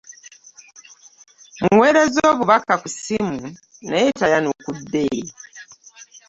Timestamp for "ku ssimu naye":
2.81-4.07